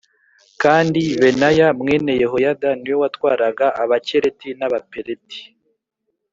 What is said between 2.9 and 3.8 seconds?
we watwaraga